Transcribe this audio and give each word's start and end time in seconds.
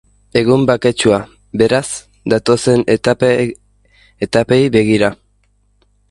Egun 0.39 0.63
baketsua, 0.69 1.17
beraz, 1.61 1.83
datozen 2.33 2.85
etapei 2.95 3.53
begira. 4.79 5.11